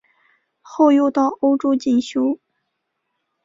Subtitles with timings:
[0.63, 2.39] 后又到欧洲进修。